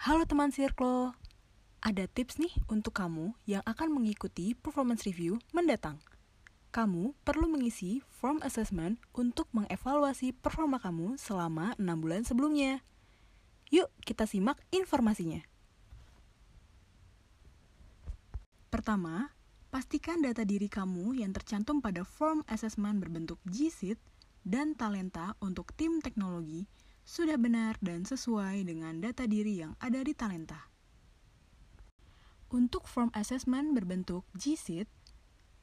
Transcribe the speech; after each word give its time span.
Halo 0.00 0.24
teman 0.24 0.48
Circle, 0.48 1.12
ada 1.84 2.08
tips 2.08 2.40
nih 2.40 2.48
untuk 2.72 2.96
kamu 2.96 3.36
yang 3.44 3.60
akan 3.68 4.00
mengikuti 4.00 4.56
performance 4.56 5.04
review 5.04 5.36
mendatang. 5.52 6.00
Kamu 6.72 7.12
perlu 7.20 7.52
mengisi 7.52 8.00
form 8.08 8.40
assessment 8.40 8.96
untuk 9.12 9.52
mengevaluasi 9.52 10.32
performa 10.32 10.80
kamu 10.80 11.20
selama 11.20 11.76
6 11.76 11.84
bulan 12.00 12.24
sebelumnya. 12.24 12.80
Yuk 13.68 13.92
kita 14.00 14.24
simak 14.24 14.56
informasinya. 14.72 15.44
Pertama, 18.72 19.36
pastikan 19.68 20.24
data 20.24 20.48
diri 20.48 20.72
kamu 20.72 21.20
yang 21.20 21.36
tercantum 21.36 21.84
pada 21.84 22.08
form 22.08 22.40
assessment 22.48 23.04
berbentuk 23.04 23.36
G-Sheet 23.44 24.00
dan 24.48 24.72
talenta 24.80 25.36
untuk 25.44 25.76
tim 25.76 26.00
teknologi 26.00 26.64
sudah 27.10 27.34
benar 27.34 27.74
dan 27.82 28.06
sesuai 28.06 28.62
dengan 28.70 29.02
data 29.02 29.26
diri 29.26 29.66
yang 29.66 29.74
ada 29.82 29.98
di 29.98 30.14
talenta. 30.14 30.70
Untuk 32.54 32.86
form 32.86 33.10
assessment 33.18 33.74
berbentuk 33.74 34.22
G-Sheet, 34.38 34.86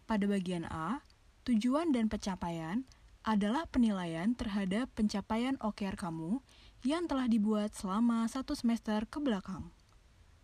pada 0.03 0.27
bagian 0.27 0.67
A, 0.67 1.07
tujuan 1.47 1.95
dan 1.95 2.11
pencapaian 2.11 2.83
adalah 3.23 3.63
penilaian 3.71 4.35
terhadap 4.35 4.91
pencapaian 4.91 5.55
OKR 5.63 5.95
kamu 5.95 6.43
yang 6.83 7.07
telah 7.07 7.31
dibuat 7.31 7.71
selama 7.71 8.27
satu 8.27 8.52
semester 8.52 9.07
ke 9.07 9.23
belakang. 9.23 9.71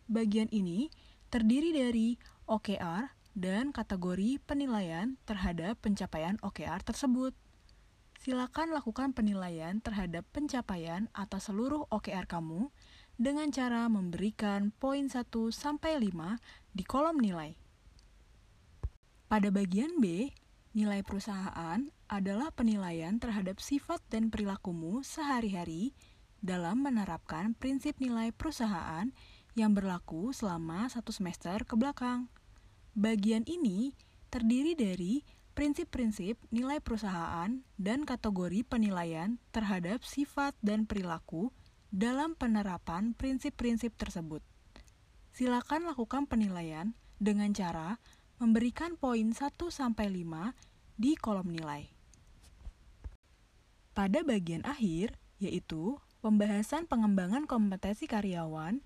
Bagian 0.08 0.48
ini 0.56 0.88
terdiri 1.28 1.76
dari 1.76 2.16
OKR 2.48 3.12
dan 3.36 3.76
kategori 3.76 4.40
penilaian 4.48 5.20
terhadap 5.28 5.84
pencapaian 5.84 6.40
OKR 6.40 6.80
tersebut. 6.80 7.36
Silakan 8.24 8.72
lakukan 8.72 9.12
penilaian 9.12 9.84
terhadap 9.84 10.24
pencapaian 10.32 11.12
atas 11.12 11.52
seluruh 11.52 11.92
OKR 11.92 12.24
kamu 12.24 12.72
dengan 13.20 13.52
cara 13.52 13.92
memberikan 13.92 14.72
poin 14.80 15.12
1 15.12 15.28
sampai 15.52 16.00
5 16.00 16.40
di 16.72 16.88
kolom 16.88 17.20
nilai. 17.20 17.60
Pada 19.28 19.52
bagian 19.52 20.00
B, 20.00 20.32
nilai 20.72 21.04
perusahaan 21.04 21.84
adalah 22.08 22.48
penilaian 22.56 23.20
terhadap 23.20 23.60
sifat 23.60 24.00
dan 24.08 24.32
perilakumu 24.32 25.04
sehari-hari 25.04 25.92
dalam 26.40 26.80
menerapkan 26.80 27.52
prinsip 27.60 28.00
nilai 28.00 28.32
perusahaan 28.32 29.12
yang 29.60 29.76
berlaku 29.76 30.32
selama 30.32 30.88
satu 30.88 31.12
semester 31.12 31.68
ke 31.68 31.76
belakang. 31.76 32.32
Bagian 32.96 33.44
ini 33.52 33.92
terdiri 34.32 34.80
dari 34.80 35.43
prinsip-prinsip 35.54 36.38
nilai 36.50 36.82
perusahaan 36.82 37.62
dan 37.78 38.06
kategori 38.06 38.66
penilaian 38.66 39.38
terhadap 39.54 40.02
sifat 40.02 40.58
dan 40.66 40.90
perilaku 40.90 41.54
dalam 41.94 42.34
penerapan 42.34 43.14
prinsip-prinsip 43.14 43.94
tersebut. 43.96 44.42
Silakan 45.34 45.90
lakukan 45.90 46.26
penilaian 46.26 46.98
dengan 47.22 47.54
cara 47.54 48.02
memberikan 48.42 48.98
poin 48.98 49.30
1 49.30 49.54
sampai 49.70 50.10
5 50.10 50.54
di 50.98 51.14
kolom 51.18 51.50
nilai. 51.50 51.90
Pada 53.94 54.26
bagian 54.26 54.66
akhir, 54.66 55.22
yaitu 55.38 56.02
pembahasan 56.26 56.90
pengembangan 56.90 57.46
kompetensi 57.46 58.10
karyawan 58.10 58.82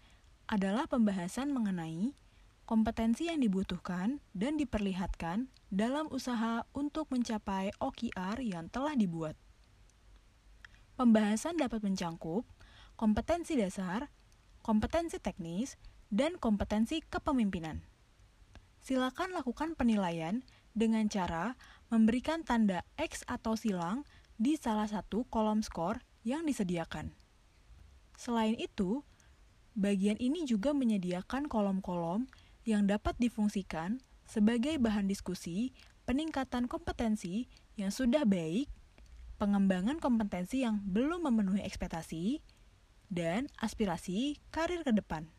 adalah 0.52 0.88
pembahasan 0.88 1.56
mengenai 1.56 2.12
kompetensi 2.68 3.32
yang 3.32 3.40
dibutuhkan 3.40 4.20
dan 4.36 4.60
diperlihatkan 4.60 5.48
dalam 5.72 6.12
usaha 6.12 6.68
untuk 6.76 7.08
mencapai 7.16 7.72
OKR 7.80 8.44
yang 8.44 8.68
telah 8.68 8.92
dibuat. 8.92 9.40
Pembahasan 11.00 11.56
dapat 11.56 11.80
mencangkup 11.80 12.44
kompetensi 13.00 13.56
dasar, 13.56 14.12
kompetensi 14.60 15.16
teknis, 15.16 15.80
dan 16.12 16.36
kompetensi 16.36 17.00
kepemimpinan. 17.08 17.88
Silakan 18.84 19.32
lakukan 19.32 19.80
penilaian 19.80 20.44
dengan 20.76 21.08
cara 21.08 21.56
memberikan 21.88 22.44
tanda 22.44 22.84
X 23.00 23.24
atau 23.32 23.56
silang 23.56 24.04
di 24.36 24.60
salah 24.60 24.92
satu 24.92 25.24
kolom 25.32 25.64
skor 25.64 26.04
yang 26.28 26.44
disediakan. 26.44 27.16
Selain 28.20 28.60
itu, 28.60 29.08
Bagian 29.78 30.18
ini 30.18 30.42
juga 30.50 30.74
menyediakan 30.74 31.46
kolom-kolom 31.46 32.26
yang 32.68 32.84
dapat 32.84 33.16
difungsikan 33.16 34.04
sebagai 34.28 34.76
bahan 34.76 35.08
diskusi 35.08 35.72
peningkatan 36.04 36.68
kompetensi 36.68 37.48
yang 37.80 37.96
sudah 37.96 38.28
baik, 38.28 38.68
pengembangan 39.40 40.04
kompetensi 40.04 40.68
yang 40.68 40.84
belum 40.84 41.24
memenuhi 41.32 41.64
ekspektasi, 41.64 42.44
dan 43.08 43.48
aspirasi 43.64 44.36
karir 44.52 44.84
ke 44.84 44.92
depan. 44.92 45.32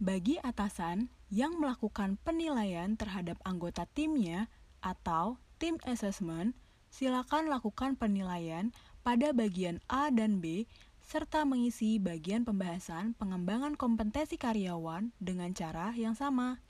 Bagi 0.00 0.40
atasan 0.40 1.12
yang 1.28 1.60
melakukan 1.60 2.16
penilaian 2.24 2.96
terhadap 2.96 3.36
anggota 3.44 3.84
timnya 3.92 4.48
atau 4.80 5.36
tim 5.60 5.76
assessment, 5.84 6.56
silakan 6.88 7.52
lakukan 7.52 8.00
penilaian 8.00 8.72
pada 9.04 9.36
bagian 9.36 9.84
A 9.92 10.08
dan 10.08 10.40
B 10.40 10.64
serta 11.10 11.42
mengisi 11.42 11.98
bagian 11.98 12.46
pembahasan 12.46 13.18
pengembangan 13.18 13.74
kompetensi 13.74 14.38
karyawan 14.38 15.10
dengan 15.18 15.50
cara 15.50 15.90
yang 15.98 16.14
sama. 16.14 16.62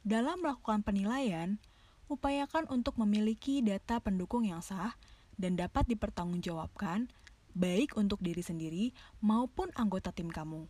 Dalam 0.00 0.40
melakukan 0.40 0.80
penilaian, 0.80 1.60
upayakan 2.08 2.64
untuk 2.72 2.96
memiliki 2.96 3.60
data 3.60 4.00
pendukung 4.00 4.48
yang 4.48 4.64
sah 4.64 4.96
dan 5.36 5.60
dapat 5.60 5.84
dipertanggungjawabkan 5.92 7.12
baik 7.52 8.00
untuk 8.00 8.24
diri 8.24 8.40
sendiri 8.40 8.96
maupun 9.20 9.68
anggota 9.76 10.08
tim 10.08 10.32
kamu. 10.32 10.64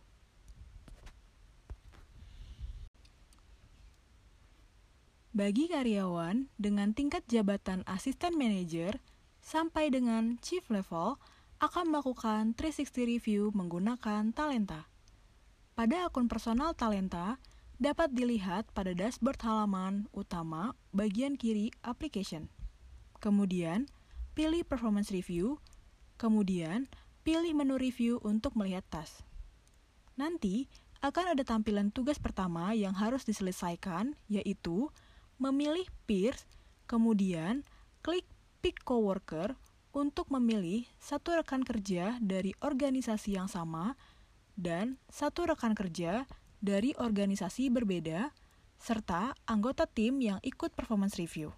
Bagi 5.31 5.71
karyawan 5.71 6.51
dengan 6.59 6.91
tingkat 6.91 7.23
jabatan 7.31 7.87
asisten 7.87 8.35
manajer 8.35 8.99
sampai 9.39 9.87
dengan 9.87 10.35
chief 10.43 10.67
level, 10.67 11.15
akan 11.61 11.93
melakukan 11.93 12.57
360 12.57 13.05
review 13.05 13.53
menggunakan 13.53 14.33
Talenta. 14.33 14.89
Pada 15.77 16.09
akun 16.09 16.25
personal 16.25 16.73
Talenta, 16.73 17.37
dapat 17.77 18.09
dilihat 18.17 18.65
pada 18.73 18.97
dashboard 18.97 19.37
halaman 19.45 20.09
utama 20.09 20.73
bagian 20.89 21.37
kiri 21.37 21.69
application. 21.85 22.49
Kemudian, 23.21 23.85
pilih 24.33 24.65
performance 24.65 25.13
review, 25.13 25.61
kemudian 26.17 26.89
pilih 27.21 27.53
menu 27.53 27.77
review 27.77 28.17
untuk 28.25 28.57
melihat 28.57 28.81
task. 28.89 29.21
Nanti, 30.17 30.65
akan 31.05 31.37
ada 31.37 31.45
tampilan 31.45 31.93
tugas 31.93 32.17
pertama 32.17 32.73
yang 32.73 32.97
harus 32.97 33.21
diselesaikan, 33.21 34.17
yaitu 34.25 34.89
memilih 35.37 35.85
peers, 36.09 36.41
kemudian 36.89 37.61
klik 38.01 38.25
pick 38.65 38.81
coworker 38.81 39.53
untuk 39.91 40.31
memilih 40.31 40.87
satu 40.99 41.35
rekan 41.35 41.63
kerja 41.67 42.15
dari 42.23 42.55
organisasi 42.63 43.35
yang 43.35 43.51
sama 43.51 43.99
dan 44.55 44.99
satu 45.11 45.47
rekan 45.47 45.75
kerja 45.75 46.27
dari 46.63 46.95
organisasi 46.95 47.73
berbeda, 47.73 48.31
serta 48.77 49.35
anggota 49.49 49.85
tim 49.85 50.21
yang 50.21 50.39
ikut 50.41 50.73
performance 50.73 51.17
review. 51.17 51.53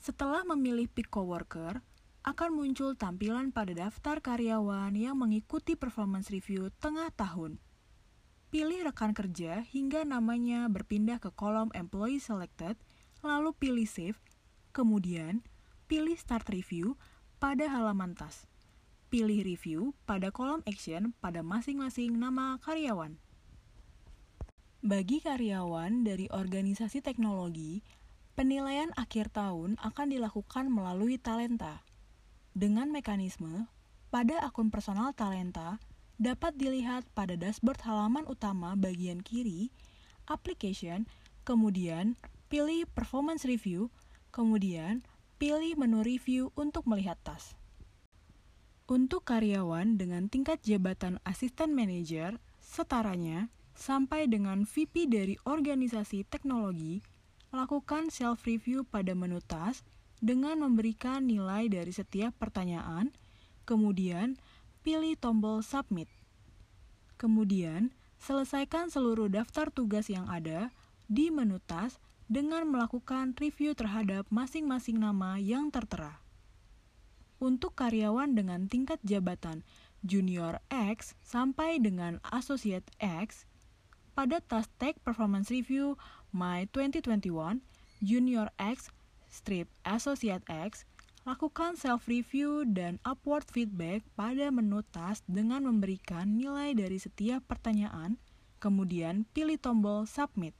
Setelah 0.00 0.44
memilih 0.48 0.88
pick 0.88 1.12
coworker, 1.12 1.84
akan 2.20 2.50
muncul 2.52 2.92
tampilan 2.96 3.48
pada 3.48 3.72
daftar 3.72 4.20
karyawan 4.20 4.92
yang 4.92 5.16
mengikuti 5.16 5.72
performance 5.72 6.28
review 6.28 6.68
tengah 6.80 7.08
tahun. 7.16 7.56
Pilih 8.52 8.84
rekan 8.92 9.16
kerja 9.16 9.64
hingga 9.64 10.04
namanya 10.04 10.68
berpindah 10.68 11.16
ke 11.16 11.32
kolom 11.32 11.72
employee 11.72 12.20
selected, 12.20 12.76
lalu 13.24 13.56
pilih 13.56 13.88
save, 13.88 14.20
kemudian 14.76 15.40
pilih 15.90 16.14
Start 16.14 16.46
Review 16.54 16.94
pada 17.42 17.66
halaman 17.66 18.14
tas. 18.14 18.46
Pilih 19.10 19.42
Review 19.42 19.90
pada 20.06 20.30
kolom 20.30 20.62
Action 20.62 21.18
pada 21.18 21.42
masing-masing 21.42 22.14
nama 22.14 22.62
karyawan. 22.62 23.18
Bagi 24.86 25.18
karyawan 25.18 26.06
dari 26.06 26.30
organisasi 26.30 27.02
teknologi, 27.02 27.82
penilaian 28.38 28.94
akhir 28.94 29.34
tahun 29.34 29.82
akan 29.82 30.14
dilakukan 30.14 30.70
melalui 30.70 31.18
Talenta. 31.18 31.82
Dengan 32.54 32.94
mekanisme, 32.94 33.66
pada 34.14 34.46
akun 34.46 34.70
personal 34.70 35.10
Talenta 35.10 35.82
dapat 36.22 36.54
dilihat 36.54 37.02
pada 37.18 37.34
dashboard 37.34 37.82
halaman 37.82 38.30
utama 38.30 38.78
bagian 38.78 39.26
kiri, 39.26 39.74
application, 40.30 41.10
kemudian 41.42 42.14
pilih 42.46 42.86
performance 42.94 43.42
review, 43.42 43.90
kemudian 44.30 45.02
pilih 45.40 45.72
menu 45.80 46.04
review 46.04 46.52
untuk 46.52 46.84
melihat 46.84 47.16
tas. 47.24 47.56
Untuk 48.84 49.24
karyawan 49.24 49.96
dengan 49.96 50.28
tingkat 50.28 50.60
jabatan 50.60 51.16
asisten 51.24 51.72
manajer, 51.72 52.36
setaranya 52.60 53.48
sampai 53.72 54.28
dengan 54.28 54.68
VP 54.68 55.08
dari 55.08 55.40
organisasi 55.48 56.28
teknologi, 56.28 57.00
lakukan 57.56 58.12
self-review 58.12 58.84
pada 58.84 59.16
menu 59.16 59.40
tas 59.40 59.80
dengan 60.20 60.60
memberikan 60.60 61.24
nilai 61.24 61.72
dari 61.72 61.88
setiap 61.88 62.36
pertanyaan, 62.36 63.08
kemudian 63.64 64.36
pilih 64.84 65.16
tombol 65.16 65.64
Submit. 65.64 66.12
Kemudian, 67.16 67.96
selesaikan 68.20 68.92
seluruh 68.92 69.32
daftar 69.32 69.72
tugas 69.72 70.12
yang 70.12 70.28
ada 70.28 70.68
di 71.08 71.32
menu 71.32 71.56
tas 71.64 71.96
dengan 72.30 72.62
melakukan 72.70 73.34
review 73.34 73.74
terhadap 73.74 74.22
masing-masing 74.30 75.02
nama 75.02 75.34
yang 75.42 75.74
tertera. 75.74 76.22
Untuk 77.42 77.74
karyawan 77.74 78.38
dengan 78.38 78.70
tingkat 78.70 79.02
jabatan 79.02 79.66
Junior 80.06 80.62
X 80.70 81.18
sampai 81.26 81.82
dengan 81.82 82.22
Associate 82.30 82.86
X, 83.02 83.50
pada 84.14 84.38
task 84.38 84.70
Tag 84.78 84.94
Performance 85.02 85.50
Review 85.50 85.98
My 86.30 86.70
2021, 86.70 87.58
Junior 87.98 88.54
X, 88.62 88.94
Strip 89.26 89.66
Associate 89.82 90.46
X, 90.46 90.86
Lakukan 91.28 91.76
self-review 91.76 92.64
dan 92.72 92.96
upward 93.04 93.44
feedback 93.44 94.00
pada 94.16 94.48
menu 94.48 94.80
task 94.88 95.20
dengan 95.28 95.68
memberikan 95.68 96.24
nilai 96.24 96.72
dari 96.72 96.96
setiap 96.96 97.44
pertanyaan, 97.44 98.16
kemudian 98.56 99.28
pilih 99.36 99.60
tombol 99.60 100.08
Submit. 100.08 100.56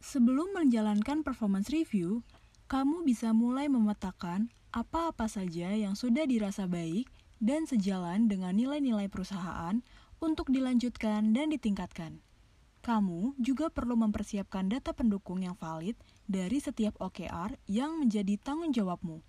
Sebelum 0.00 0.56
menjalankan 0.56 1.20
performance 1.20 1.68
review, 1.68 2.24
kamu 2.72 3.04
bisa 3.04 3.36
mulai 3.36 3.68
memetakan 3.68 4.48
apa-apa 4.72 5.28
saja 5.28 5.76
yang 5.76 5.92
sudah 5.92 6.24
dirasa 6.24 6.64
baik 6.64 7.04
dan 7.36 7.68
sejalan 7.68 8.24
dengan 8.24 8.56
nilai-nilai 8.56 9.12
perusahaan 9.12 9.84
untuk 10.16 10.48
dilanjutkan 10.48 11.36
dan 11.36 11.52
ditingkatkan. 11.52 12.24
Kamu 12.80 13.36
juga 13.36 13.68
perlu 13.68 13.92
mempersiapkan 13.92 14.72
data 14.72 14.96
pendukung 14.96 15.44
yang 15.44 15.52
valid 15.52 16.00
dari 16.24 16.64
setiap 16.64 16.96
OKR 16.96 17.60
yang 17.68 18.00
menjadi 18.00 18.40
tanggung 18.40 18.72
jawabmu. 18.72 19.20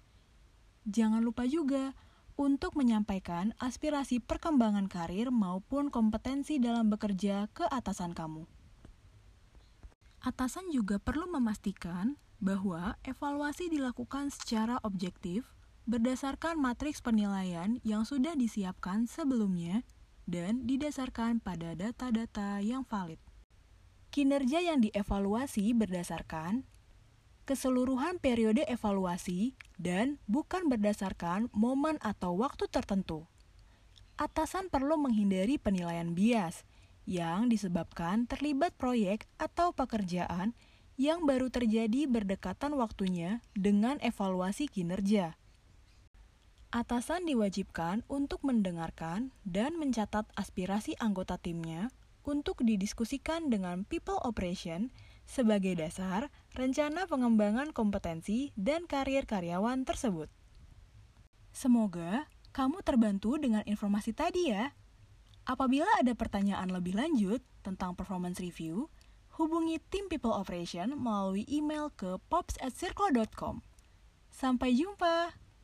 Jangan 0.87 1.19
lupa 1.19 1.43
juga 1.43 1.91
untuk 2.39 2.79
menyampaikan 2.79 3.51
aspirasi 3.59 4.23
perkembangan 4.23 4.87
karir 4.87 5.35
maupun 5.35 5.91
kompetensi 5.91 6.63
dalam 6.63 6.87
bekerja 6.87 7.51
ke 7.51 7.67
atasan 7.67 8.15
kamu. 8.15 8.60
Atasan 10.21 10.69
juga 10.69 11.01
perlu 11.01 11.25
memastikan 11.33 12.13
bahwa 12.37 12.93
evaluasi 13.01 13.73
dilakukan 13.73 14.29
secara 14.29 14.77
objektif 14.85 15.49
berdasarkan 15.89 16.61
matriks 16.61 17.01
penilaian 17.01 17.81
yang 17.81 18.05
sudah 18.05 18.37
disiapkan 18.37 19.09
sebelumnya 19.09 19.81
dan 20.29 20.69
didasarkan 20.69 21.41
pada 21.41 21.73
data-data 21.73 22.61
yang 22.61 22.85
valid. 22.85 23.17
Kinerja 24.13 24.61
yang 24.61 24.85
dievaluasi 24.85 25.73
berdasarkan 25.73 26.69
keseluruhan 27.49 28.21
periode 28.21 28.61
evaluasi 28.69 29.57
dan 29.81 30.21
bukan 30.29 30.69
berdasarkan 30.69 31.49
momen 31.49 31.97
atau 31.97 32.37
waktu 32.37 32.69
tertentu. 32.69 33.25
Atasan 34.21 34.69
perlu 34.69 35.01
menghindari 35.01 35.57
penilaian 35.57 36.13
bias 36.13 36.61
yang 37.09 37.49
disebabkan 37.49 38.29
terlibat 38.29 38.73
proyek 38.77 39.25
atau 39.41 39.73
pekerjaan 39.73 40.53
yang 41.01 41.25
baru 41.25 41.49
terjadi 41.49 42.05
berdekatan 42.05 42.77
waktunya 42.77 43.41
dengan 43.57 43.97
evaluasi 44.05 44.69
kinerja. 44.69 45.33
Atasan 46.71 47.27
diwajibkan 47.27 48.07
untuk 48.07 48.47
mendengarkan 48.47 49.35
dan 49.43 49.75
mencatat 49.75 50.23
aspirasi 50.39 50.95
anggota 51.03 51.35
timnya 51.35 51.91
untuk 52.23 52.63
didiskusikan 52.63 53.49
dengan 53.51 53.83
people 53.83 54.21
operation 54.23 54.93
sebagai 55.27 55.75
dasar 55.75 56.31
rencana 56.55 57.09
pengembangan 57.09 57.75
kompetensi 57.75 58.55
dan 58.55 58.85
karir 58.87 59.27
karyawan 59.27 59.83
tersebut. 59.83 60.29
Semoga 61.51 62.29
kamu 62.55 62.83
terbantu 62.83 63.35
dengan 63.35 63.63
informasi 63.67 64.15
tadi 64.15 64.51
ya. 64.51 64.71
Apabila 65.51 65.83
ada 65.99 66.15
pertanyaan 66.15 66.71
lebih 66.71 66.95
lanjut 66.95 67.43
tentang 67.59 67.91
performance 67.91 68.39
review, 68.39 68.87
hubungi 69.35 69.83
tim 69.91 70.07
people 70.07 70.31
operation 70.31 70.95
melalui 70.95 71.43
email 71.51 71.91
ke 71.91 72.15
pops@circle.com. 72.31 73.59
Sampai 74.31 74.71
jumpa. 74.79 75.40